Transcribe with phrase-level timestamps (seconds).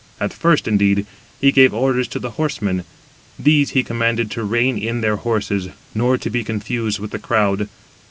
[0.19, 1.05] At first, indeed,
[1.39, 2.85] he gave orders to the horsemen;
[3.37, 7.69] these he commanded to rein in their horses, nor to be confused with the crowd.